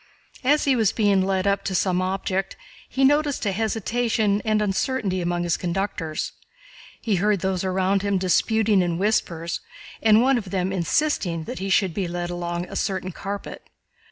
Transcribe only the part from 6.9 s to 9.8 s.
He heard those around him disputing in whispers